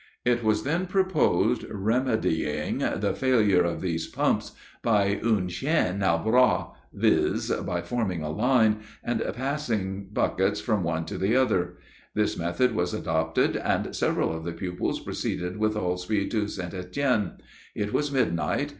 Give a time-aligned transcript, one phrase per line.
[0.25, 6.71] It was then proposed remedying the failure of these pumps by une chaine a bras,
[6.91, 11.77] viz, by forming a line, and passing buckets from one to the other;
[12.15, 16.73] this method was adopted, and several of the pupils proceeded with all speed to St.
[16.73, 17.33] Etienne.
[17.75, 18.69] It was midnight.